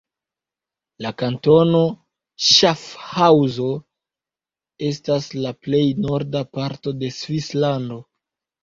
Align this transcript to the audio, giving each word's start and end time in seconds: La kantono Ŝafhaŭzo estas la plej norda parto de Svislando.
La 1.05 1.11
kantono 1.21 1.81
Ŝafhaŭzo 2.47 3.69
estas 4.91 5.31
la 5.45 5.57
plej 5.69 5.87
norda 6.09 6.47
parto 6.61 6.97
de 7.05 7.17
Svislando. 7.23 8.05